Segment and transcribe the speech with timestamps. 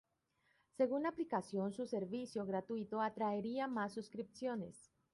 [0.77, 4.89] Según la aplicación, su servicio gratuito atraería más suscripciones.